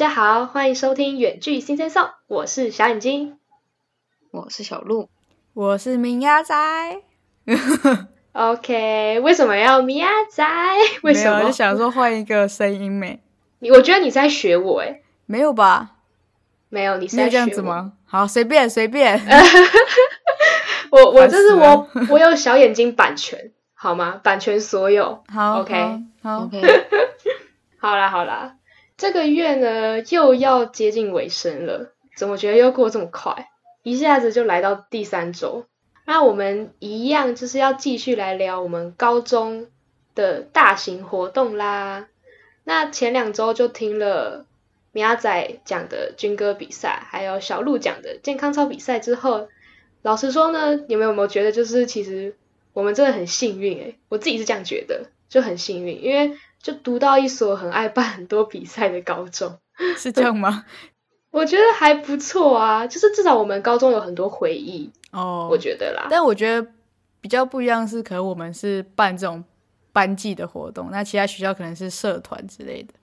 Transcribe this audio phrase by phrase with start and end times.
[0.00, 3.36] 大家好，欢迎收听远距新生颂，我是小眼睛，
[4.30, 5.10] 我是小鹿，
[5.52, 6.56] 我是明鸭仔。
[8.32, 10.42] OK，为什么要咪呀仔？
[11.04, 11.40] 为什么？
[11.40, 13.20] 我就想说换一个声音没？
[13.58, 15.90] 你我觉得你在学我哎，没有吧？
[16.70, 17.62] 没有，你是没有这样在学我？
[17.62, 17.92] 子吗？
[18.06, 19.20] 好，随便随便。
[20.88, 24.18] 我我烦死这是我我有小眼睛版权，好吗？
[24.24, 25.22] 版权所有。
[25.28, 25.74] 好 OK
[26.22, 26.62] 好好 OK，
[27.78, 28.54] 好啦好啦，
[29.00, 33.48] 这个月呢又要接近尾声了，怎么觉得又过这么快？
[33.82, 35.64] 一下子就来到第三周。
[36.04, 39.68] 那我们一样就是要继续来聊我们高中
[40.14, 42.08] 的大型活动啦。
[42.62, 44.44] 那前两周就听了
[44.92, 49.48] 米亚仔讲的军歌比赛，还有小鹿讲的健康操比赛之后，
[50.02, 52.36] 老实说呢，你们有没有觉得就是其实
[52.74, 59.58] 我们真的很幸运诶、我自己是这样觉得，就很幸运，因为就读到一所很爱办很多比赛的高中，
[59.96, 60.64] 是这样吗？
[61.30, 62.86] 我觉得还不错啊。
[62.86, 66.06] 就是至少我们高中有很多回忆，哦，我觉得啦。
[66.10, 66.70] 但我觉得
[67.20, 69.42] 比较不一样是，可能我们是办这种
[69.92, 72.94] 班级的活动，那其他学校可能是社团之类的。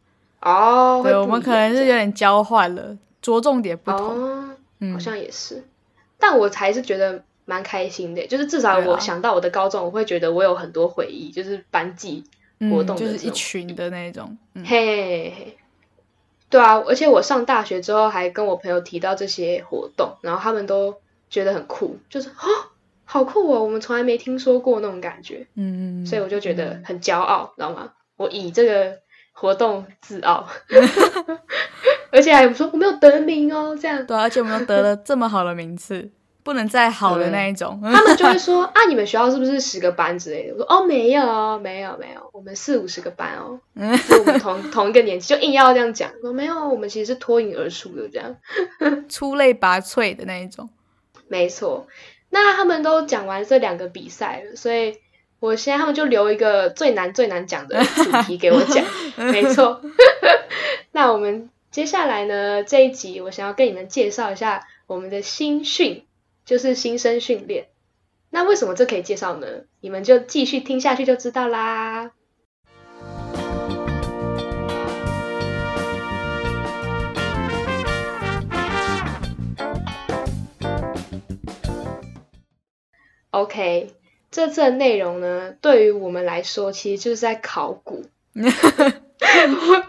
[0.41, 3.99] 哦，会对，我们可能是有点交换了，着重点不同。
[3.99, 5.63] 哦，嗯，好像也是，
[6.19, 12.23] 但我还是觉得蛮开心的，就是至少我想到我的高中，我会觉得我有很多回忆，就是班级，
[12.59, 14.37] 活动嗯、就是一群的那种。
[14.53, 15.57] 嗯，嘿
[16.49, 20.95] 对啊，而且我上大学之后还跟我朋友提到这些活动，然后他们都
[21.29, 22.45] 觉得很酷，就是啊，
[23.03, 27.91] 好酷哦，我们从来没听说过那种感觉，嗯，所以我就觉得很骄傲，知道吗？
[28.15, 28.97] 我以这个
[29.33, 30.47] 活动自傲，
[32.11, 34.05] 而且还说我没有得名哦，这样。
[34.07, 36.09] 对啊，而且我们又得了这么好的名次，
[36.47, 37.77] 不能再好的那一种。
[37.83, 40.53] 他们就会说啊，你们学校是不是十个班之类的？
[40.53, 43.59] 我说哦，没有哦，没有没有，我们四五十个班哦，
[44.07, 46.09] 就我们同同一个年级，就硬要这样讲。
[46.23, 48.37] 我说没有，我们其实是脱颖而出的这样。
[49.09, 50.69] 出类拔萃的那一种。
[51.27, 51.85] 没错，
[52.29, 54.95] 那他们都讲完这两个比赛了，所以
[55.41, 58.85] 我现在他们就留一个最难最难讲的主题给我讲。
[59.33, 59.81] 没错，
[60.93, 66.05] 那我们接下来呢这一集，我想要跟你们介绍一下我们的新训，
[66.47, 67.67] 就是新生训练。
[68.29, 69.47] 那为什么这可以介绍呢？
[69.81, 72.11] 你们就继续听下去就知道啦。
[83.31, 83.91] OK，
[84.31, 88.05] 这次的内容呢，对于我们来说，其实就是在考古。
[88.39, 89.83] 我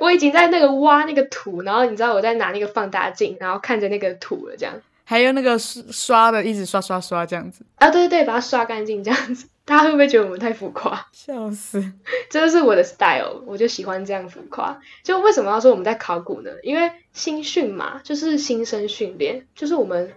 [0.00, 9.46] 我已经在那个挖那个土，然后你知道我在拿那个放大镜，然后看着那个土了，这样还有那个刷刷的，一直刷刷刷这样子，啊，对对对，把它刷干净，这样子。
[9.64, 11.08] 大家会不会觉得我们太浮夸？
[11.12, 11.80] 笑死！
[12.28, 14.80] 这就是我的 style，我就喜欢这样浮夸。
[15.04, 16.50] 就为什么要说我们在考古呢？
[16.64, 20.12] 因为新训嘛，就是新生训练，就是我们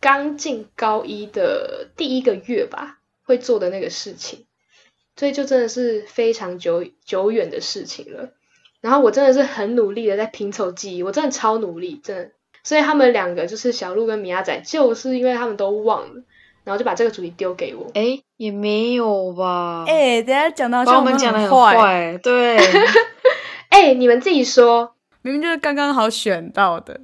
[0.00, 4.44] 刚进高一的第一个月吧，会做的那个事情，
[5.16, 8.34] 所以就真的是非常久久远的事情了。
[8.82, 12.30] 然后我真的是很努力的在拼凑记忆，我真的超努力，真的。
[12.66, 16.22] 所以他们两个就是小鹿跟米亚仔，就是因为他们都忘了，
[16.64, 17.86] 然后就把这个主题丢给我。
[17.94, 19.84] 哎，也没有吧？
[19.86, 22.58] 哎、等一下讲到把我们讲的很坏，对，
[23.70, 27.02] 哎、你们自己说，明明就是刚刚好选到的。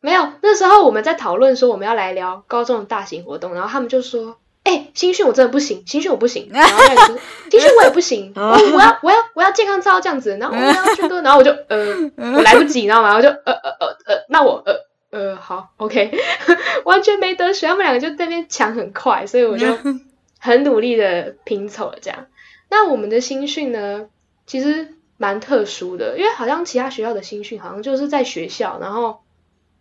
[0.00, 6.48] 没有，那时候我们在讨论说我们要来聊高中的大型活动，然后他们就说：“哎、新训我真的不行，新训我不行。
[6.52, 8.42] ”然后那个就是新训我也不行，我
[8.74, 13.14] 我要我要我要健康操这样子，然后我要去多，然后我就呃我来不及，你知道吗？
[13.14, 14.74] 我就呃呃呃呃，那我呃
[15.16, 16.12] 呃好 OK，
[16.84, 19.66] 完全没得选，他们两个就在那边抢很快，所以我就
[20.38, 22.26] 很努力的拼凑了这样。
[22.68, 24.06] 那我们的新训呢，
[24.46, 29.20] 其实蛮特殊的，因为好像其他学校的新训好像就是在学校，然后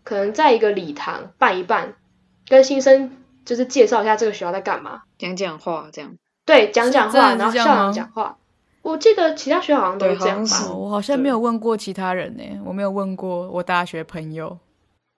[0.03, 1.95] 可能在一个礼堂办一办，
[2.47, 3.11] 跟新生
[3.43, 6.15] 就是介绍一下这个学校在干嘛，讲讲话这样。
[6.45, 8.37] 对，讲讲话，然后校长讲话。
[8.83, 14.55] 我记得其他学校好像都对是这样吧我好像没有问过其他人呢，我没有问过我大学朋友。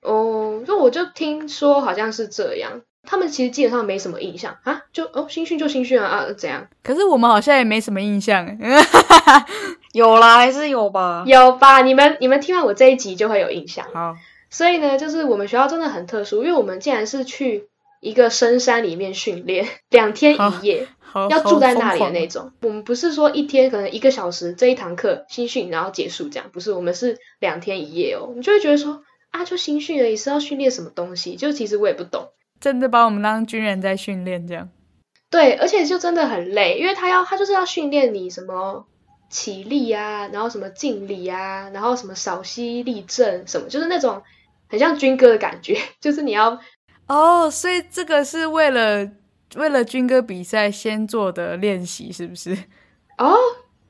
[0.02, 6.68] 哦，就我就听说好像是这样，他们其实基本上没什么印象啊，就哦新训就新训啊啊怎样？
[6.84, 8.58] 可是我们好像也没什么印象哎。
[9.94, 11.24] 有啦，还是有吧？
[11.26, 11.82] 有吧？
[11.82, 13.86] 你们你们听完我这一集就会有印象。
[13.94, 14.16] 好，
[14.50, 17.68] 所以呢，就是我们学校真的很特殊，因为我们竟然是去
[18.00, 20.88] 一个深山里面训练两天一夜，
[21.32, 22.52] 要住在那里的那种。
[22.62, 28.34] 我们不是说一天可能一个小时这一堂课新训然后结束这样，不是，我们是两天一夜哦。
[28.36, 29.02] 你就会觉得说
[29.38, 31.36] 啊，就新训而已，是要训练什么东西？
[31.36, 32.30] 就其实我也不懂。
[32.60, 34.70] 真的把我们当军人在训练这样。
[35.30, 38.88] 对，而且就真的很累，因为他要他就是要训练你什么
[39.30, 44.24] 起立啊，然后什么敬礼啊，然后什么稍息立正什么，就是那种
[44.68, 46.60] 很像军歌的感觉， 就是你要
[47.08, 49.08] 哦，所以这个是为了
[49.56, 52.58] 为了军歌比赛先做的练习，是不是？
[53.18, 53.36] 哦，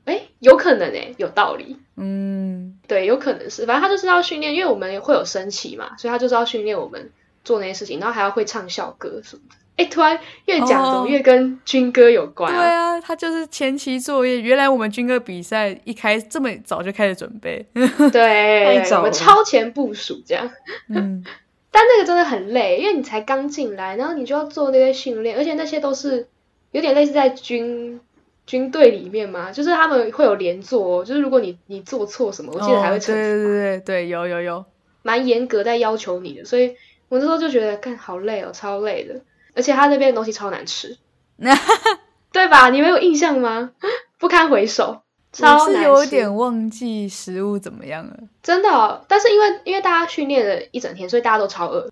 [0.04, 1.78] 哎，有可能哎，有道理。
[1.98, 7.10] 嗯，对，有可能是，反正他就是要训练，因为我们会有升旗嘛，所以他就是要训练我们
[7.44, 9.56] 做那些事情，然后还要会唱校歌什么的。
[9.76, 14.40] 哎，突然越讲怎么越跟军歌有关对啊，他就是前期作业。
[14.40, 17.64] 原来我们军歌比赛一开这么早就开始准备，
[18.12, 20.50] 对，我们超前部署这样。
[20.88, 21.24] 嗯，
[21.70, 26.26] 但那个真的很累，因为你才刚进来，然后你就要做那些训练，而且那些都是
[26.72, 28.00] 有点类似在军
[28.48, 33.12] 军队里面嘛，就是他们会有连坐，就是如果你你做错什么，我记得还会惩罚。
[33.12, 34.64] 对对对对，有有有，
[35.02, 36.74] 蛮严格在要求你的，所以
[37.10, 39.20] 我那时候就觉得，干好累哦，超累的。
[39.54, 40.96] 而且他那边的东西超难吃，
[42.32, 42.70] 对吧？
[42.70, 43.72] 你没有印象吗？
[44.18, 48.16] 不堪回首，超是有点忘记食物怎么样了。
[48.42, 51.90] 真的，但是因为因为大家训练了一整天，所以大家都超饿，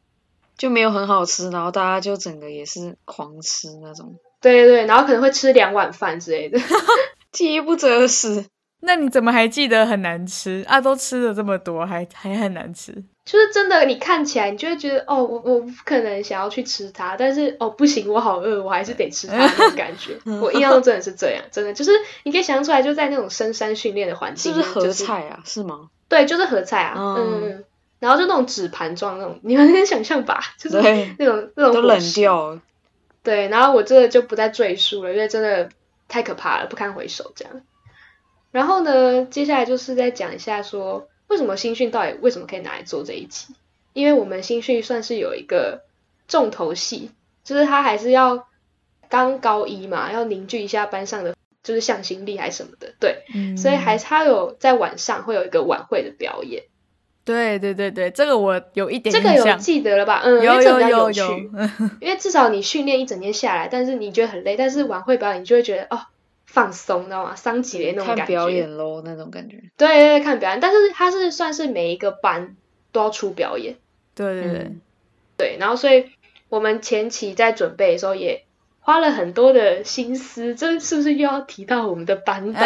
[0.57, 4.17] 就没有很好吃，然后大家就整个也是狂吃那种。
[4.51, 6.59] 对对对，然后可能会吃两碗饭之类的，
[7.33, 8.45] 饥不择食。
[8.81, 10.81] 那你怎么还记得很难吃啊？
[10.81, 12.93] 都吃了这么多，还还很难吃。
[13.25, 20.17] 就是真的，你看起来你就会觉得哦，我我不可能想要去吃它，但是哦不行，我好饿，我还是得吃它那种感觉。
[20.41, 21.91] 我印象中真的是这样， 真的就是
[22.23, 25.41] 你可以想出来，就在那种深山训练的环境，是不是合菜啊？
[25.45, 25.89] 是吗？
[26.09, 27.65] 对，就是合菜啊，嗯，
[27.99, 30.39] 然后就那种纸盘装那种，你们能想象吧？
[30.57, 30.77] 就是
[31.19, 32.57] 那种那种都冷掉。
[33.27, 35.69] 对，然后我这个就不再赘述了，因为真的
[36.09, 37.61] 太可怕了，不堪回首这样。
[38.53, 41.09] 然后呢，接下来就是再讲一下说。
[41.29, 43.53] 为什么新训到底为什么可以拿来做这一集？
[43.95, 45.83] 因为我们新训算是有一个
[46.29, 47.11] 重头戏，
[47.43, 48.47] 就是他还是要
[49.09, 51.35] 刚高一嘛，要凝聚一下班上的
[51.65, 53.25] 就是向心力还是什么的，对，
[53.57, 56.63] 所以还他有在晚上会有一个晚会的表演。
[57.27, 60.23] 对对对对，这个我有一点这个有记得了吧？
[60.25, 61.39] 嗯，有有有有，
[62.01, 66.07] 因为至少你训练一整天下来，但是你觉得很累，但是晚会表演你就会觉得哦。
[66.49, 67.35] 放松，知道吗？
[67.35, 68.21] 桑吉的那种感觉。
[68.21, 69.63] 看表演喽，那种感觉。
[69.77, 72.57] 对对对，看表演，但是他是算是每一个班
[72.93, 73.77] 都要出表演。
[74.15, 74.73] 对对对，
[75.37, 75.57] 对。
[75.61, 76.07] 然后，所以
[76.49, 78.45] 我们前期在准备的时候也
[78.87, 80.55] 花了很多的心思。
[80.55, 82.61] 这是不是又要提到我们的班导？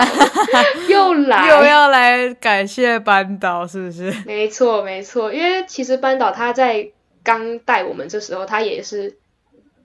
[0.86, 4.14] 又来，又要来感谢班导，是不是？
[4.26, 6.90] 没错没错，因为其实班导他在
[7.22, 9.16] 刚带我们这时候，他也是，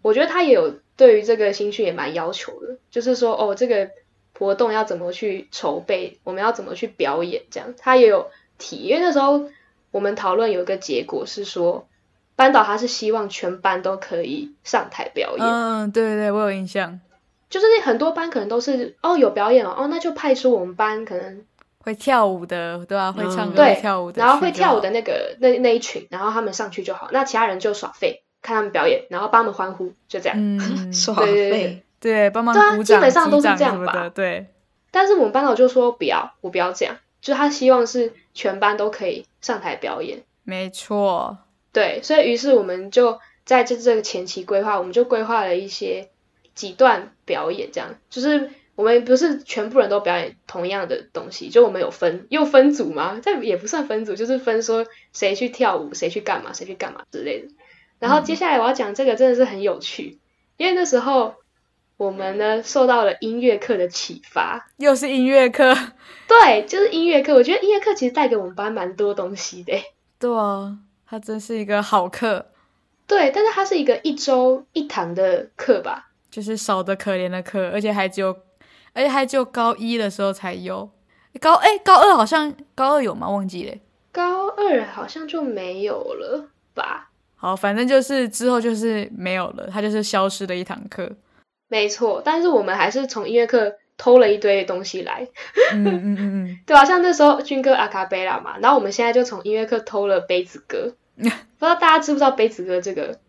[0.01, 0.75] 我觉得他也有。
[0.97, 3.89] 对于这个新训也蛮要求的，就是说哦，这个
[4.39, 8.77] 活动要怎么去筹备，我们要怎么去表演，这样他也有提。
[8.77, 9.49] 因为那时候
[9.91, 11.85] 我们讨论有一个结果是说，
[12.35, 15.45] 班导他是希望全班都可以上台表演。
[15.45, 16.99] 嗯，对对，我有印象。
[17.49, 21.43] 就是很多班可能都是哦有表演哦，哦那就派出我们班可能
[21.79, 23.11] 会跳舞的，对啊？
[23.11, 28.21] 会唱歌、会跳舞的，然后会跳舞的那个那那一群，然后他们上去就好，那其他人就耍废。
[28.41, 30.37] 看他们表演，然后帮他们欢呼，就这样。
[30.37, 30.59] 嗯，
[31.17, 34.07] 对对对对，帮忙鼓掌，基本上都是这样吧。
[34.13, 34.45] 对。
[34.91, 40.21] 但是我们班导就说不要，我不要这样，就他希望是全班都可以上台表演。
[40.43, 41.39] 没错。
[41.75, 46.07] 对，所以于是我们就在这这个前期规划，我们就规划了一些
[46.53, 53.19] 几段表演，这样就是我们不是全部人都表演同样的东西，就我们有分又分组嘛？
[53.21, 57.49] 这也不算分组，就是分说谁去跳舞，谁去干嘛，谁去干嘛之类的。
[57.99, 60.19] 然后接下来我要讲这个真的是很有趣，
[60.55, 61.35] 因为那时候
[61.97, 65.75] 我们呢受到了音乐课的启发，又是音乐课，
[66.25, 67.33] 对，就是音乐课。
[67.33, 69.73] 我觉得音乐课其实带给我们班蛮多东西的。
[70.17, 70.77] 对啊，
[71.15, 72.47] 它真是一个好课。
[73.07, 78.35] 对，但是它是一个一周一堂的课吧，就是少的可怜的课，而且还只有，
[78.91, 80.89] 而且还只有高一的时候才有，
[81.39, 83.29] 高哎高二好像高二有吗？
[83.29, 83.77] 忘记了，
[84.11, 87.11] 高二好像就没有了吧。
[87.37, 91.09] 好，反正就是之后就是没有了，它就是消失的一堂课。
[91.69, 95.25] 没错，但是我们还是从音乐课偷了一堆东西来。
[95.71, 100.95] 嗯嗯嗯嗯， 对啊，像那时候军哥阿卡贝拉嘛，然后我们现在就从音乐课偷了杯子歌。
[101.23, 103.19] 不知道大家知不知道杯子哥这个？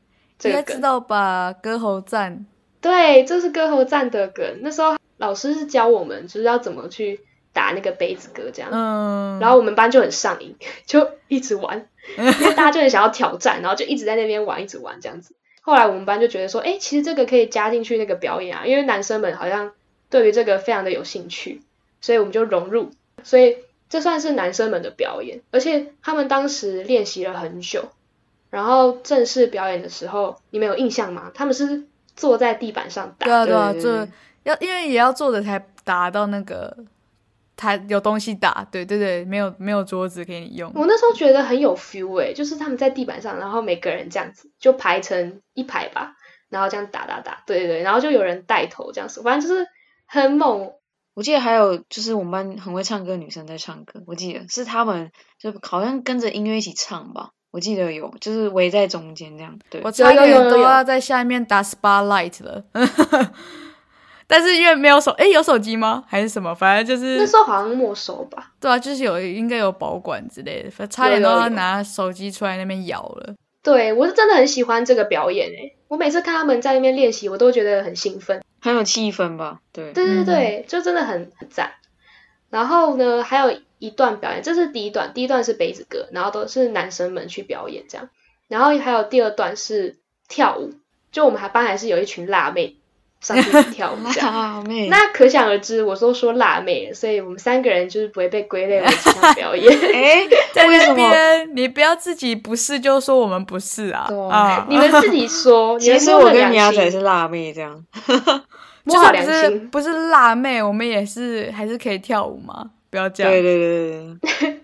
[0.45, 1.53] 应该知道吧？
[1.53, 2.47] 歌喉赞。
[2.81, 4.59] 对，这是歌喉赞的梗。
[4.61, 7.21] 那时候老师是教我们，就是要怎么去。
[7.57, 11.89] 打那个杯子歌这样，嗯，然后我们班就很上瘾，就一直玩，
[12.19, 15.35] 因为大家就很想要挑战，然后就一直在那边玩，一直玩这样子。
[15.63, 19.73] 后来我们班就觉得说，哎，其实这个可以加进去那个表演啊，因为男生们好像
[20.11, 21.63] 对于这个非常的有兴趣，
[22.03, 22.91] 所以我们就融入，
[23.23, 23.57] 所以
[23.89, 27.91] 这算是男生们的表演，而且他们当时练习了很久，
[28.51, 31.31] 然后正式表演的时候，你们有印象吗？
[31.35, 34.09] 他们是坐在地板上打，对啊对啊，这
[34.45, 36.77] 要因为也要坐着才打到那个。
[37.59, 40.71] 他有东西打，对对对，没有没有桌子给你用。
[40.75, 46.17] 我那时候觉得很有 feel 哎、就是他们在地板上，然后每个人这样子就排成一排吧，
[46.51, 49.67] 然后这样打打打，对对对，然后就有人带头这样子，反正就是
[50.05, 50.75] 很猛。
[51.17, 62.63] 我记得还有就是我们班很会唱歌的女生在唱歌，我记得是她们就好像跟着音乐一起唱吧，我记得有就是围在中间这样，对我，差点都要在下面打 spotlight 了，
[64.29, 66.05] 但是因为没有手，诶，有手机吗？
[66.07, 66.55] 还是什么？
[66.55, 73.35] 反正就是那时候好像没收吧，对啊，就是有应该有保管之类的，差点都要拿手机出来那边摇了。
[73.67, 78.45] 对我是真的很喜欢这个表演哎、我每次看他们在那边练习，我都觉得很兴奋。
[78.61, 81.73] 很有气氛吧，对，对对嗯对，就真的很很赞。
[82.49, 88.09] 然后呢，还有一段表演，这是第一段，第一段是杯子歌，然后都是男生们去表演这样。
[88.47, 89.97] 然后还有第二段是
[90.29, 90.73] 跳舞，
[91.11, 92.77] 就我们还班还是有一群辣妹
[93.27, 94.33] 上去跳舞这样。
[94.37, 99.73] 辣妹，那可想而知，我都说辣妹了，所以我们三个人就是不会被归类为其他表演。
[99.93, 100.95] 哎， 在那为什么？
[100.95, 104.67] 边你不要自己不是就说我们不是啊！
[104.69, 107.85] 你们自己说，你其们实我跟米亚仔是辣妹这样，
[108.85, 109.71] 摸好良就算不是心。
[109.71, 113.33] 不是辣妹，我们也是还是可以跳舞嘛，不要这样。
[113.33, 113.91] 对对对
[114.21, 114.61] 对对，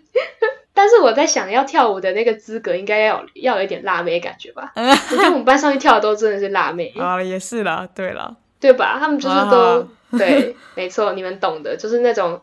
[0.75, 4.73] 但是我在想要跳舞的那个资格，应该要有要有一点辣妹感觉吧？
[4.77, 6.93] 我觉得我们班上去跳的都真的是辣妹。
[6.99, 8.99] 啊，也是啦，对了，对吧？
[9.01, 12.41] 他们就是啊都、 对，没错，你们懂的，就是那种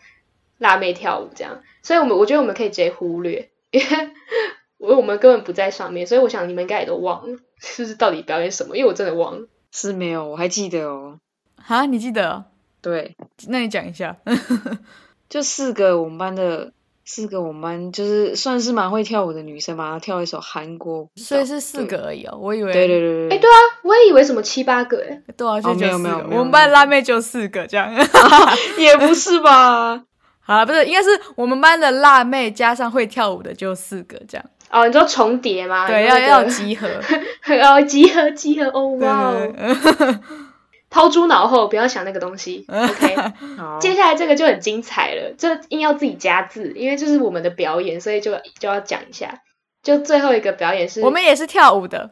[0.58, 1.62] 辣妹跳舞这样。
[1.82, 3.88] 所以我们我觉得我们可以直接忽略，因为
[4.78, 7.40] 我 我们根本不在上面，所以我想你们应该也都忘了，
[7.78, 9.48] 就是到底表演什么，因为我真的忘了。
[9.72, 11.20] 是没有，我还记得哦，
[11.66, 12.44] 啊，你记得哦？
[12.82, 13.16] 对，
[13.48, 14.18] 那你讲一下。
[15.30, 16.74] 就四个我们班的。
[17.06, 22.88] 四个我们班就是算是蛮会跳舞的女生嘛，她跳一首韩国舞，所以是四个而已哦，我以为对。
[22.88, 23.58] 对对对哎、对啊，
[23.89, 27.91] 我也以为什么七八个哎，对啊，就哦没有就四个没有我们班辣妹就四个这样。
[28.77, 30.00] 也不是吧？
[30.46, 34.46] 好了，不是，应该是我们班的辣妹加上会跳舞的就四个这样。
[34.69, 35.88] 哦，你说重叠吗？
[35.88, 36.88] 对，要要 集合。
[37.63, 39.34] 哦，集合集合，哦哇
[40.91, 42.65] 抛诸脑后，不要想那个东西。
[42.67, 43.15] OK，
[43.58, 49.41] 好，接下来这个就很精彩了，这硬要自己加字，因为这是我们的表演，所以就就要讲一下。
[49.81, 52.10] 就最后一个表演是，我们也是跳舞的，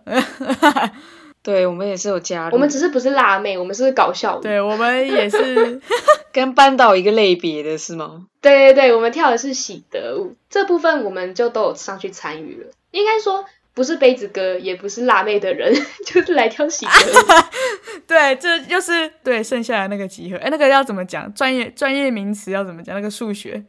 [1.47, 4.41] 对我们也是有加入，我们只是不是辣妹，我们是搞笑舞。
[4.41, 5.81] 对我们也是。
[6.33, 8.27] 跟班导一个类别的是吗？
[8.41, 12.69] 对对对，我们跳的是喜德舞，这部分我们就都有上去参与了。
[12.91, 15.73] 应该说不是杯子哥，也不是辣妹的人，
[16.05, 17.25] 就是来跳喜德舞。
[18.05, 20.37] 对，这就是对剩下的那个集合。
[20.37, 21.33] 哎，那个要怎么讲？
[21.33, 22.93] 专业专业名词要怎么讲？
[22.93, 23.63] 那个数学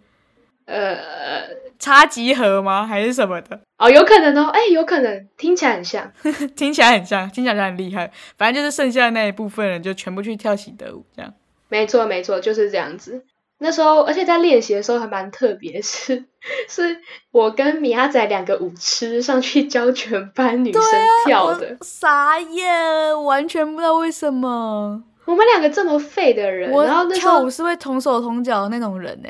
[0.69, 1.49] 呃，
[1.79, 2.87] 差集合吗？
[2.87, 3.59] 还是什么的？
[3.79, 6.13] 哦，有可能哦，哎，有可能，听起来很像。
[6.55, 8.11] 听起来很像，听起来很厉害。
[8.37, 11.33] 反正就是剩下的那一部分人就全部去跳喜德舞，这样。
[11.71, 13.25] 没错，没错，就是这样子。
[13.61, 16.27] 那时候，而且在练习的时候还蛮特别，是
[16.69, 16.99] 是
[17.33, 20.83] 我跟米亚仔两个舞痴上去教全班女生
[21.25, 21.67] 跳的。
[21.81, 25.03] 我傻眼，完全不知道为什么。
[25.25, 29.29] 我们两个这么废的人，然后那时候跳舞是会同手同脚的那种人呢，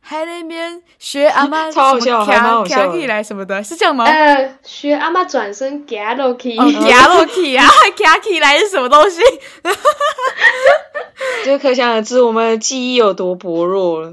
[0.00, 4.04] 还在那边学阿妈 超好笑还蛮好笑的起来什么的，是这样吗？
[4.04, 7.64] 呃学阿妈转身 g a l o k 哦，夹落起啊，
[7.96, 9.20] 夹起来是什么东西？
[11.44, 14.12] 就可想而知我们的记忆有多薄弱了。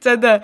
[0.00, 0.42] 真的。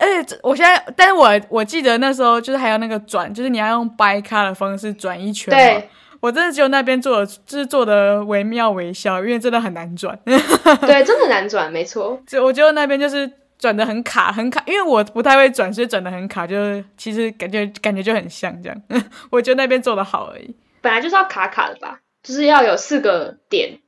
[0.00, 5.58] 而且我现在，但是我我记得那时候就是还有那个转，就是你要用掰卡的方式转一圈嘛。
[5.58, 5.88] 对
[6.20, 10.16] 我真的只有那边做的，就是做的惟妙惟肖，因为真的很难转。
[10.24, 12.20] 对，真的难转，没错。
[12.28, 18.82] 就我觉得那边就是转的很卡，很卡，因为我不太会转，所以转的很卡，就是其实感觉感觉就很像这样。
[19.30, 20.54] 我觉得那边做的好而已。
[20.80, 23.80] 本来就是要卡卡的吧，就是要有四个点。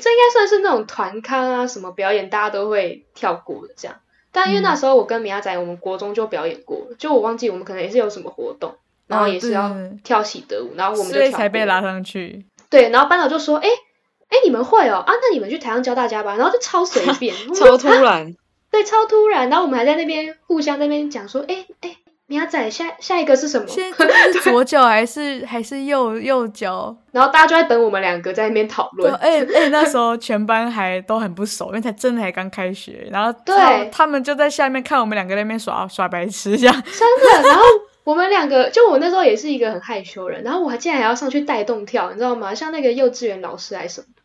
[0.00, 3.96] 这应该算是那种团康啊，什么表演大家都会跳过的这样。
[4.32, 8.74] 但因为那时候我跟米亚仔，我们国中就表演过了，就我忘记我们可能也是有什么活动，
[9.06, 9.72] 然后也是要
[10.02, 12.44] 跳喜德舞，然后我们就所以才被拉上去。
[12.68, 15.12] 对，然后班长就说：“哎、哎、你们会哦啊？
[15.22, 18.34] 那你们去台上教大家吧。”然后就超随便， 超突然，
[18.74, 19.48] 对，超突然。
[19.48, 29.14] 然后我们还在那边互相在那边讲说：“哎、哎、米亚仔，下下一个是什么现在是左脚还是 还是右右脚？？”然后大家就在等我们两个在那边讨，论。
[29.14, 36.74] 哎哎，那时候全班还都很不熟，因为才真的才刚开学，然后对他他们就在下面看我们两个在那边耍耍白痴这样。
[36.74, 37.48] 真的。
[37.48, 37.62] 然后
[38.02, 42.54] 我们两个，就我那时候也是一个很害羞人，然后我还竟然还要上去带动跳，你知道吗？
[42.54, 44.22] 像那个幼稚园老师还是什么的，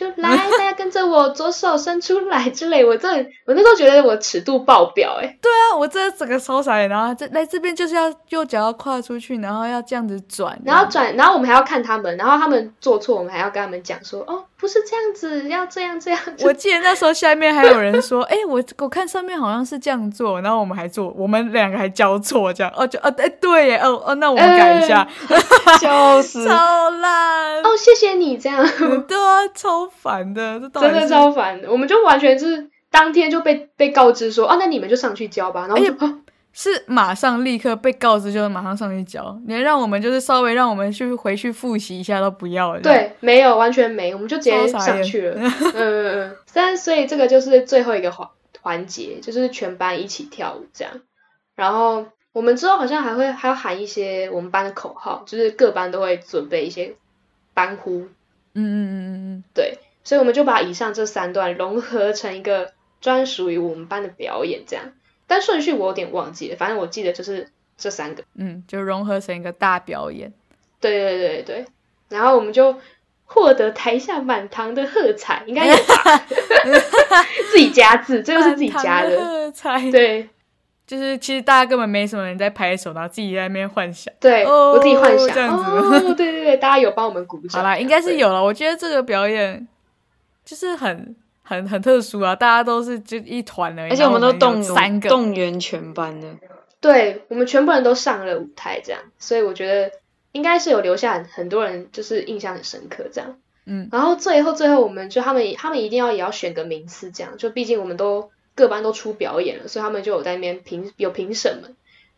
[0.00, 2.82] 就来大家跟着我，左手伸出来之类。
[2.82, 16.18] 我真的，我那时候觉得我尺度爆表哎、对啊，我这整个超傻眼，然后这来这边就是要右脚要跨出去，然后要这样子转，然后转，然后我们还要看他们，然后他们做错，我们还要跟他们讲说，哦，不是这样子，要这样这样。
[16.44, 25.06] 我记得那时候下面还有人说，哎、我我看上面好像是这样做，然后我们还做，我们两个还交错这样，哦就哦哎对耶，哦哦那我们改一下，
[25.78, 26.48] 笑死！
[26.48, 28.66] 超烂，哦，谢谢你这样，
[29.06, 31.60] 对啊，超烦的，真的超烦。
[31.68, 35.66] 我们就完全是当天就被被告知说，哦，那你们就上去教吧。
[35.66, 36.18] 然后我就、啊
[36.52, 45.36] 是马上立刻被告知，就是马上上去教，连让我们就是稍微让我们去回去复习一下都不要对，没有，完全没，我们就直接上去了。
[45.38, 46.36] 嗯嗯嗯。
[46.52, 48.28] 但所以这个就是最后一个环
[48.62, 50.92] 环节，就是全班一起跳舞这样。
[51.54, 56.96] 然后我们之后好像还会还要喊一些我们班的口号，就是各班都会准备一些
[57.54, 58.08] 班呼。
[58.54, 64.92] 嗯嗯嗯嗯嗯，对，所以我们就把以上这三段融合成一个专属于我们班的表演，这样。
[65.26, 68.24] 但顺序我有点忘记了，反正我记得就是这三个。
[68.34, 70.32] 嗯，就融合成一个大表演。
[70.80, 71.66] 对对对对对，
[72.08, 72.76] 然后我们就
[73.26, 76.26] 获得台下满堂的喝彩，应该有吧？
[77.52, 79.16] 自己加字，这个是自己加的。
[79.24, 80.28] 喝彩，对
[80.90, 84.12] 就是其实大家根本没什么人在拍手，然后自己在那边幻想。
[84.18, 85.28] 对，哦我自己幻想。
[85.28, 87.62] 这样子哦，对对对，大家有帮我们鼓掌。
[87.62, 88.42] 好啦，应该是有了。
[88.42, 89.68] 我觉得这个表演
[90.44, 96.26] 就是很很很特殊啊，大家都是就一团而已，而且我们都动有三个，动员全班的，
[96.80, 99.92] 对我们全部人都上了舞台，这样，所以我觉得
[100.32, 103.36] 应该是有留下很很多人就是印象很深刻这样。
[103.64, 111.74] 嗯，然后最后最后我们就他们他们一定要也要选个名次，这样就毕竟我们都各班都出表演了，所以他们就有在那边评有评审们，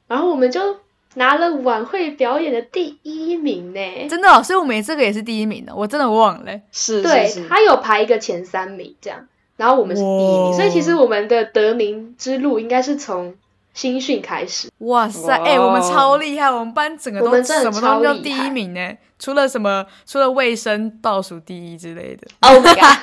[0.08, 0.78] 然后我们就
[1.14, 4.08] 拿了晚会表演的第一名呢。
[4.10, 6.62] 真的、哦，所以我们这个也是第一名的，我真的忘了欸。
[6.72, 13.36] 是对他有排一个前三名这样，然后我们是第一名，所以其实我们的得名之路应该是从
[13.74, 14.68] 新训开始。
[14.78, 22.26] 哇塞，哇哎、我们超厉害，我们班整个都什么都叫第一名呢，除了什么，除了卫生倒数第一之类的。
[22.40, 22.98] Oh my god！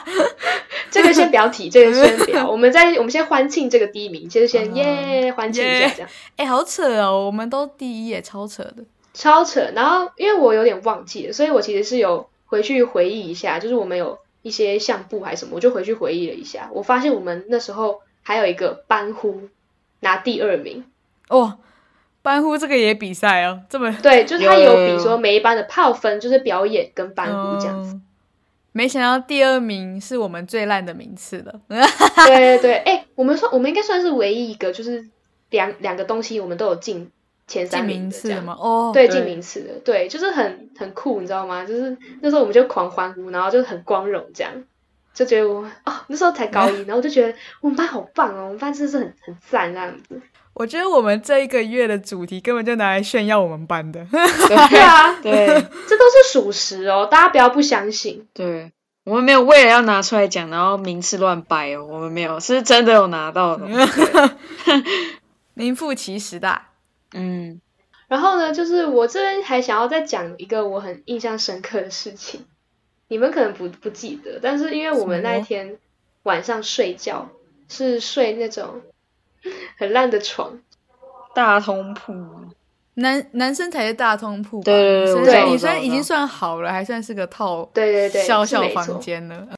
[0.90, 2.48] 这个先不要提，这个先不要。
[2.50, 6.10] 我们在我们先欢庆这个第一名，就是先嗯耶欢庆一下这样。
[6.36, 8.84] 哎、好扯哦，我们都第一耶，超扯的。
[9.14, 9.60] 超扯。
[9.74, 16.68] 然后因为我有点忘记了，所以我其实是有回去回忆一下，就是我们有一些相簿还是什么，我就回去回忆了一下。
[16.72, 19.42] 我发现我们那时候还有一个班呼
[20.00, 20.84] 拿第二名，
[21.28, 21.58] 哦，
[22.22, 27.94] 班呼这个也比赛哦，这么对，就是他有比说每一班的炮分，就是表演跟班呼这样子。
[27.94, 28.02] 嗯
[28.72, 31.60] 没想到第二名是我们最烂的名次了。
[31.68, 35.04] 对对对，哎、我们说我们应该算是唯一一个，就是
[35.50, 37.10] 两两个东西我们都有进
[37.48, 38.56] 前三名名次了吗？
[38.56, 41.64] 哦，对，对进名次的，对，就是很很酷，你知道吗？
[41.64, 44.52] 就是那时候我们就狂欢呼，然后就很光荣这样，
[45.12, 50.20] 就觉得我哦，那时候才高一， 然后我就觉得我们班好棒哦，我们班真的是很很赞这样子。
[50.52, 54.04] 我觉得我们这一个月的主题根本就拿来炫耀我们班的。
[54.10, 58.26] 对啊， 对这都是属实哦，大家不要不相信。
[58.34, 58.72] 对，
[59.04, 63.66] 我们没有为了要拿出来讲，然后名次乱掰哦，我们没有，是真的有拿到的。
[65.54, 66.68] 名副其实的啊。
[67.14, 67.60] 嗯，
[68.08, 72.44] 然后呢，就是我这边还想要再讲一个我很印象深刻的事情，
[73.10, 75.76] 你们可能不不记得，但是因为我们那一天
[76.22, 77.28] 晚上睡觉
[77.68, 78.80] 是睡那种
[79.76, 80.60] 很烂的床，
[81.34, 82.14] 大通铺，
[82.94, 89.48] 男男生才是大通铺吧，对对对女生已经算好了，还算是个套对对对，小小房间了。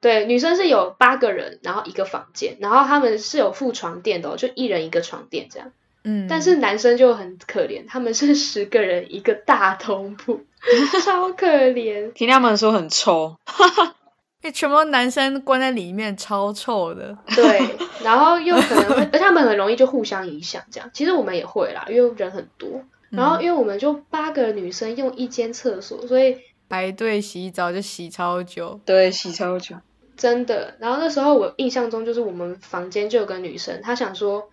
[0.00, 5.72] 对，女生是有八个人，然后一个房间，然后他们是有附床垫的、哦，就一人一个床垫这样。
[6.04, 10.44] 嗯，但是男生就很可怜，他们是十个人一个大通铺，
[11.04, 12.12] 超可怜。
[12.12, 13.36] 听他们说很臭，
[14.42, 17.16] 因为全部男生关在里面，超臭的。
[17.34, 17.60] 对，
[18.02, 20.90] 然后又可能会， 而且他们很容易就互相影响，这样。
[20.92, 26.36] 其实我们也会啦，因为人很多，然后因为我们就八个女生用一间厕所，所以
[26.68, 29.76] 排队洗澡就洗超久，对，洗超久，
[30.16, 34.50] 真的，然后那时候我印象中就是我们房间就有个女生，她想说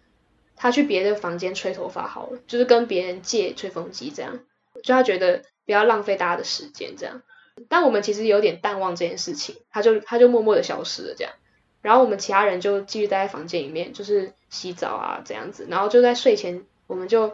[0.56, 4.39] 她去别的房间吹头发好了，就是跟别人借吹风机这样，
[4.84, 7.21] 就她觉得不要浪费大家的时间这样。
[7.69, 11.34] 但我们其实有点淡忘这件事情，他就他就默默的消失了这样。
[11.81, 17.29] 然后我们其他人就继续待在房间里面，就是洗澡啊这样子，然后就在睡前我们就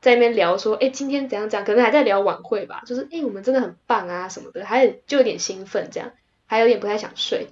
[0.00, 6.12] 在那边聊说，哎，今天怎样怎样，可能还在聊晚会吧，就是哎我们真的很棒啊什么的，还就有点兴奋这样，
[6.46, 7.48] 还有点不太想睡。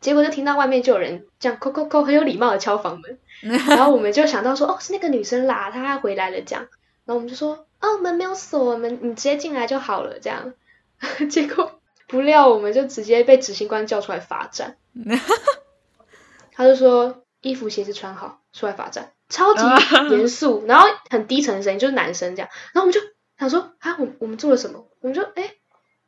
[0.00, 3.18] 结果就听到外面就有人这样扣扣扣，很有礼貌的敲房门，
[3.68, 6.66] 然后我们就想到说，哦，是那个女生啦，她回来了这样，
[7.04, 10.54] 然后我们就说，哦，门没有锁，我们你直接进来就好了这样。
[11.28, 14.76] 结果不料我们就直接被执行官叫出来罚站。
[16.52, 19.62] 他就说衣服鞋子穿好，出来罚站，超级
[20.10, 22.48] 严肃，然后很低沉的声音，就是男生这样。
[22.72, 23.00] 然后我们就
[23.38, 24.86] 想说啊，我我们做了什么？
[25.00, 25.54] 我们就哎，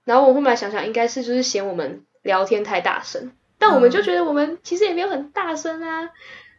[0.04, 6.10] 然后我后来想想，应该是就是嫌我们聊天太大声，但我们就觉得我们其实也没有很大声啊。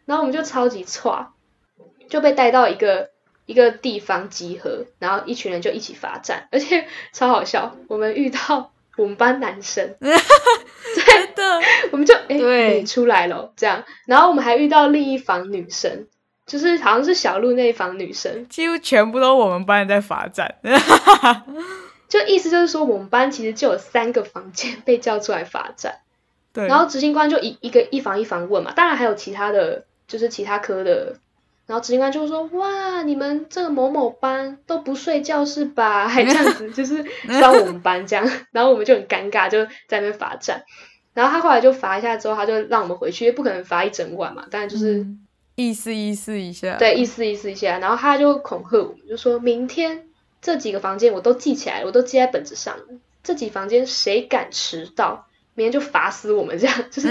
[0.05, 1.27] 然后我们就超级错，
[2.09, 3.11] 就被带到一个
[3.45, 8.71] 一个地方集合，然后一群人就一起罚站，而且超好笑，我们遇到。
[8.97, 16.07] 我们班男生， 真的，我们就哎，出来了这样，然后我们还遇到另一房女生，
[16.45, 20.55] 就是好像是小鹿那一房女生，几乎全部都我们班人在罚站。
[22.07, 25.95] 就意思就是说，我们班其实就有三个房间被叫出来罚站，
[26.53, 31.17] 对，然后执行官就一一个一房一房问嘛，当然还有其他的就是其他科的。
[31.67, 36.05] 然后执行官就会说：“哇，你们这个某某班都不睡觉是吧？
[36.09, 37.03] 还这样子，就是
[37.39, 38.29] 抓我们班这样。
[38.51, 40.63] 然后我们就很尴尬，就在那边罚站。
[41.15, 44.45] 然后他后来就罚一下之后，他就让我们回去，也不可能罚一整晚嘛。
[44.51, 45.21] 当然就是、嗯
[45.55, 47.79] 意思意思一下，对意思意思一下。
[47.79, 50.03] 然后他就恐吓我们，就说明天
[50.41, 52.83] 这几个房间我都记起来了，我都记在本子上了。
[53.23, 57.07] 这几房间谁敢迟到，明天就罚死我们，这样 就是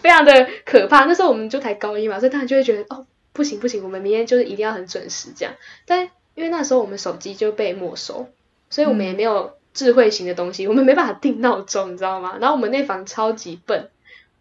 [0.00, 1.06] 非常的可怕。
[1.06, 5.54] 那时候我们就才高一嘛，所以当然就会觉得哦。”不行不行，我们明天就是一定要很准时这样。
[5.86, 8.28] 但因为那时候我们手机就被没收，
[8.70, 12.38] 所以我们也没有智慧型的东西，我们没办法定闹钟，你知道吗？
[12.40, 13.90] 然后我们那房超级笨，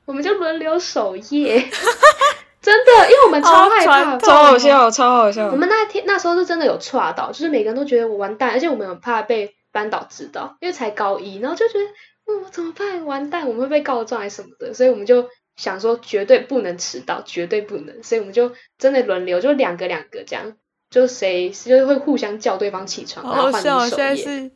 [0.05, 1.59] 我们就轮流守夜，
[2.61, 5.47] 真的，因为我们超害怕，超好笑，超好笑。
[5.47, 11.85] 我们那天那时候是真的有岔到，就是每个人都觉得我完蛋，而且我们很怕被班导知道，因为才高一，然后就觉得，
[12.33, 13.05] 我，怎么办？
[13.05, 15.27] 完蛋，我们会被告状还是什么的，所以我们就。
[15.59, 20.53] 想说绝对不能迟到，绝对不能，所以我们就真的轮流，就两个两个这样，
[20.89, 24.49] 就谁就是会互相叫对方起床，然后换笑，守现在是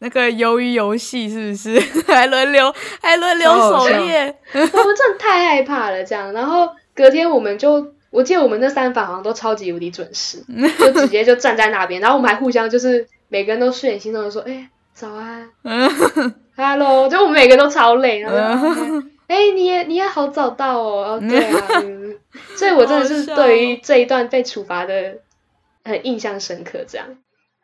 [0.00, 1.80] 那个鱿鱼游戏是不是？
[2.12, 6.30] 还轮流，还轮流守夜，我 们真的太害怕了这样。
[6.34, 10.44] 然后隔天我们就，我记得我们那三房好像都超级无敌准时，
[10.78, 15.48] 就直接就站在那边，然后我们还互相就是每个人都睡眼惺忪的说，哎、早安
[16.54, 18.68] ，hello，就我们每个都超累，然后。
[19.32, 22.18] 哎、你也你也好早到哦，哦 对啊，嗯、
[22.54, 25.18] 所以我真的是对于这一段被处罚的
[25.84, 26.84] 很印象深刻。
[26.86, 27.08] 这样，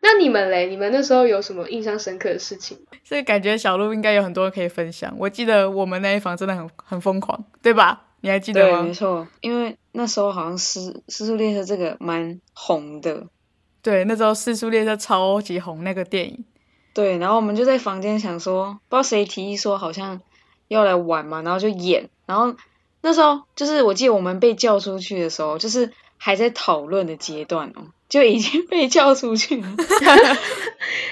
[0.01, 0.67] 那你们嘞？
[0.67, 2.79] 你们那时候有什么印象深刻的事情？
[3.05, 5.15] 这感觉小鹿应该有很多可以分享。
[5.19, 8.07] 我记得我们那一房真的很很疯狂，对吧？
[8.23, 8.79] 你还记得吗？
[8.79, 13.27] 对，没错，因为那时候好像失失速列车这个蛮红的。
[13.83, 16.45] 对，那时候失速列车超级红那个电影。
[16.95, 20.21] 对，然后我们就在房间想说，不知道谁提议说好像。
[20.69, 22.55] 要来玩嘛，然后就演，然后
[23.01, 29.69] 那时候就是我记得我们被叫出去的时候，就是还在讨论的阶段哦，就已经被叫出去了，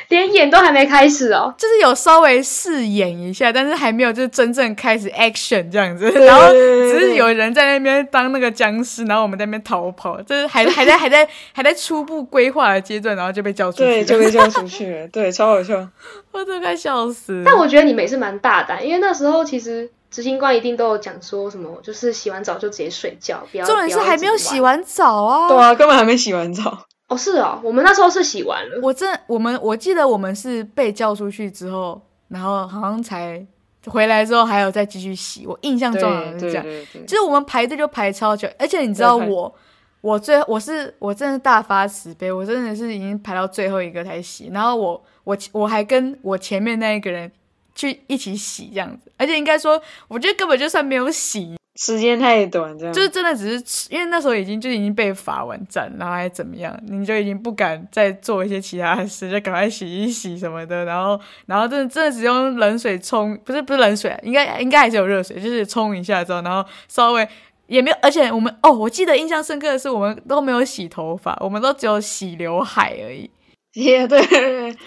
[0.09, 15.89] 连演都还没开始哦，就是有稍微试演一下，但是还没有就是真正开始 action 这样子，然后只是有人在那边当那个僵尸，然后我们在那边逃跑，就是还还在还在还在初步规划的阶段，然后就被叫出去，对，就被叫出去了，对，超好笑，
[16.33, 17.43] 我都快笑死。
[17.45, 19.91] 但我觉得你们也是蛮大胆，因为那时候其实。
[20.17, 23.67] 执行官一定都有讲说什么，就是洗完澡就直接睡觉，不要。
[23.67, 25.47] 重点是还没有洗完澡啊！
[25.47, 26.87] 对啊，根本还没洗完澡。
[27.09, 28.81] 哦，是哦，我们那时候是洗完了。
[28.83, 33.47] 我真，我们我记得我们是被叫出去之后，然后好像才
[33.89, 35.47] 回来之后还有再继续洗。
[35.47, 36.65] 我印象中好像是这样，
[37.07, 39.55] 就是我们排队就排超久，而且你知道我，
[40.01, 47.31] 我最我是我真的大发慈悲，我真的是已经排到最后一个才洗，然后我我我还跟我前面那一个人。
[47.77, 67.29] 去一起洗这样子，而且应该说，我觉得根本就算没有洗，时间太短，这样就是真的只是因为那时候已经就已经被罚完站，然后还怎么样，你就已经不敢再做一些其他的事，就赶快洗一洗什么的，然后然后真的真的只用冷水冲，不是不是冷水，应该应该还是有热水，就是冲一下之后，然后稍微
[67.67, 73.31] 也没有，而且我们哦，我记得印象深刻的是，我们都没有洗头发，我们都只有洗刘海而已。
[73.77, 74.19] 也对，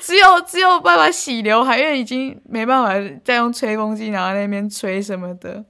[0.01, 5.63] 只有只有办法洗刘海，因为已经没办法再用吹风机然后那边吹什么的。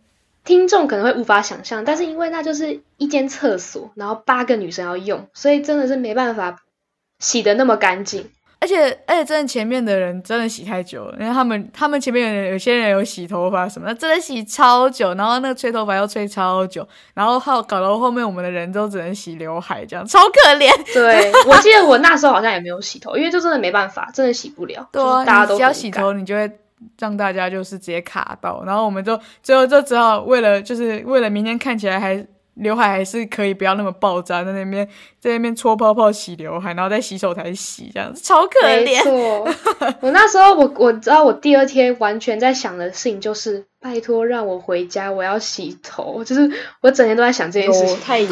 [0.46, 6.60] 听众可能会无法想象，但是因为那就是一间厕所，然后八个女生要用，所以真的是没办法
[7.20, 8.30] 洗的那么干净。
[8.62, 20.70] 而且而且，真的前面的人真的洗太久了，因为他们他们前面有有些人有洗头发什么的，真的洗超久，然后那个吹头发要吹超久，然后后搞到后面我们的人都只能洗刘海，这样超可怜。
[20.94, 24.88] 对，我记得我那时候好像也没有洗头，因为就真的没办法，真的洗不了。
[24.92, 26.52] 对啊，大家都只要洗头，你就会
[26.98, 32.26] 让大家就是直接卡到，然后我们就最后就只好为了就是为了明天看起来还
[32.60, 34.88] 刘海还是可以不要那么爆炸，在那边
[35.20, 39.02] 在那边搓泡泡洗刘海，然后在洗手台洗，这样子超可怜。
[40.02, 48.00] 我那时候我我知道我第二天完全在想的事情就是拜托让我回家，我要洗头，就是我整天都在想这件事情。
[48.00, 48.30] 太油，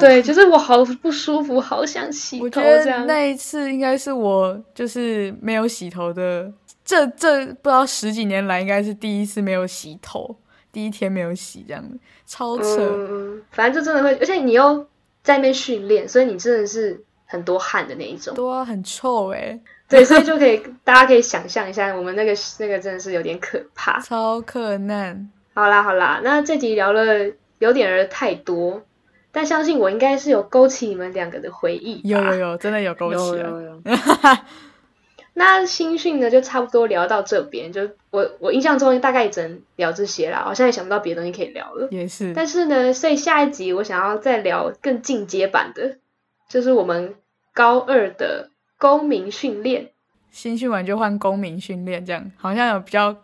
[0.00, 2.44] 对，就是我好不舒服，好想洗头。
[2.44, 6.50] 我觉得那一次应该是我就是没有洗头的，
[6.84, 10.36] 这这不知道十几年来应该是第一次没有洗头。
[10.78, 13.42] 第一天没有洗，这样子超扯。
[13.50, 14.86] 反正就真的会，而且你又
[15.24, 18.32] 在那边训练，所以你真的是很多汗的那一种。
[18.36, 19.58] 对啊，很臭哎。
[19.88, 25.28] 对，所以就可以，大家可以想象一下，我们那个那个真的是有点可怕，超可难。
[25.52, 27.04] 好啦好啦，那这集聊了
[27.58, 28.80] 有点儿太多，
[29.32, 32.00] 但相信我应该是有勾起你们两个的回忆。
[32.04, 33.82] 有有有，真的有勾起了。
[35.38, 37.72] 那新训呢，就差不多聊到这边。
[37.72, 41.86] 就我我印象中大概只能聊这些啦，好像也想不到别的东西可以聊了。
[41.92, 42.34] 也是。
[42.34, 45.98] 但是呢，所以下一集我想要再聊更进阶版的，
[46.48, 47.14] 就是我们
[47.54, 49.92] 高二的公民训练。
[50.32, 53.16] 新训完就换公民训练，这样好像有比较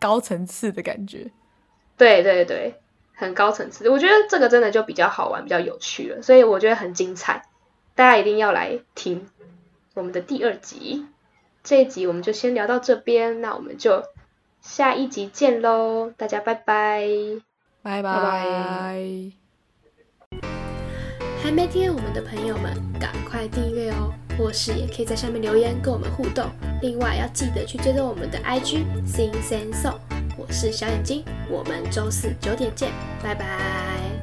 [0.00, 1.30] 高层次的感觉。
[1.98, 2.76] 对对对，
[3.14, 3.90] 很高层次。
[3.90, 7.42] 我觉得这个真的就比较好玩，比较有趣了，所以我觉得很精彩，
[7.94, 9.28] 大家一定要来听
[9.92, 11.04] 我们的第二集。
[11.68, 14.02] 这一集我们就先聊到这边，那我们就
[14.62, 17.06] 下一集见喽，大家拜拜，
[17.82, 18.10] 拜拜。
[21.42, 26.46] 还没订阅我们的朋友们，赶快订阅哦，或是也可以在下面留言跟我们互动。
[26.80, 29.98] 另外要记得去追踪我们的 IG Sing Sing Song，
[30.38, 32.90] 我是小眼睛，我们周四九点见，
[33.22, 34.17] 拜拜。